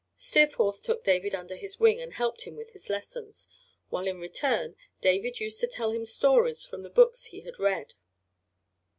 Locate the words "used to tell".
5.39-5.91